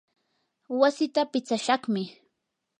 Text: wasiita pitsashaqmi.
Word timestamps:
wasiita 0.79 1.21
pitsashaqmi. 1.31 2.03